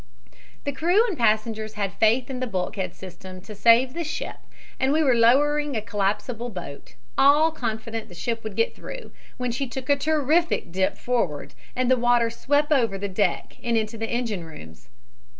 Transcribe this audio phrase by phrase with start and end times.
[0.63, 4.37] "The crew and passengers had faith in the bulkhead system to save the ship
[4.79, 9.51] and we were lowering a collapsible boat, all confident the ship would get through, when
[9.51, 13.95] she took a terrific dip forward and the water swept over the deck and into
[13.95, 14.89] the engine rooms.